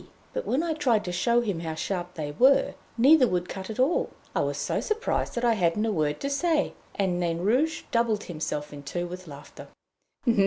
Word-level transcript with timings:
But 0.33 0.47
when 0.47 0.63
I 0.63 0.73
tried 0.73 1.05
to 1.05 1.11
show 1.11 1.41
him 1.41 1.59
how 1.59 1.75
sharp 1.75 2.15
they 2.15 2.31
were, 2.31 2.73
neither 2.97 3.27
would 3.27 3.47
cut 3.47 3.69
at 3.69 3.77
all. 3.79 4.09
I 4.35 4.39
was 4.39 4.57
so 4.57 4.79
surprised 4.81 5.35
that 5.35 5.45
I 5.45 5.53
hadn't 5.53 5.85
a 5.85 5.91
word 5.91 6.19
to 6.21 6.29
say, 6.31 6.73
and 6.95 7.19
Nain 7.19 7.37
Rouge 7.41 7.83
doubled 7.91 8.23
himself 8.23 8.73
in 8.73 8.81
two 8.81 9.05
with 9.05 9.27
laughter. 9.27 9.67